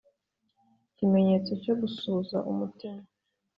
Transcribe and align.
Ikimenyetso 0.89 1.51
cyo 1.63 1.73
gusuhuza 1.81 2.37
umutima 2.51 3.01